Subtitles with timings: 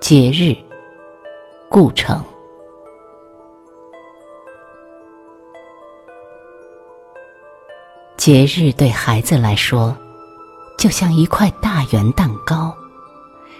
[0.00, 0.56] 节日，
[1.68, 2.24] 顾城。
[8.16, 9.94] 节日对孩子来说，
[10.78, 12.74] 就像一块大圆蛋糕，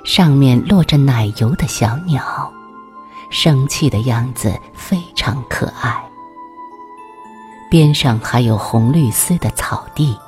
[0.02, 2.50] 上面落着奶油的小鸟，
[3.30, 6.02] 生气的样子非常可爱。
[7.70, 10.18] 边上还有红绿丝的草地，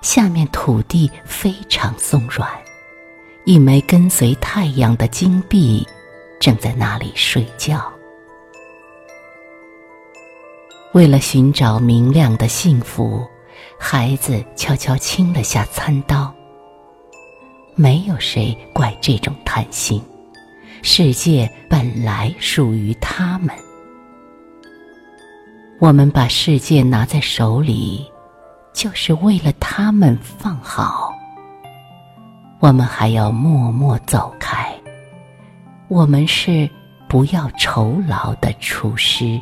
[0.00, 2.50] 下面土地非常松软。
[3.44, 5.84] 一枚跟随太阳的金币，
[6.38, 7.92] 正在那里睡觉。
[10.92, 13.26] 为了寻找明亮的幸福，
[13.76, 16.32] 孩子悄悄清了下餐刀。
[17.74, 20.00] 没有谁怪这种贪心，
[20.82, 23.52] 世界本来属于他们。
[25.80, 28.06] 我们把世界拿在手里，
[28.72, 31.11] 就是为了他们放好。
[32.62, 34.72] 我们还要默默走开。
[35.88, 36.70] 我们是
[37.08, 39.40] 不要酬劳的厨师。